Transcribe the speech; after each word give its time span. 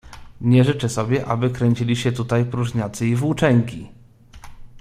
"Nie 0.41 0.63
życzę 0.63 0.89
sobie, 0.89 1.25
aby 1.25 1.49
kręcili 1.49 1.95
się 1.95 2.11
tu 2.11 2.25
próżniacy 2.51 3.07
i 3.07 3.15
włóczęgi." 3.15 3.89